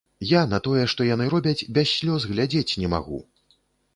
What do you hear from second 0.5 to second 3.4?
на тое, што яны робяць, без слёз глядзець не магу.